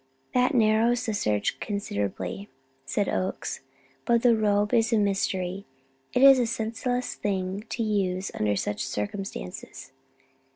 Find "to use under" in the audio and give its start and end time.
7.69-8.55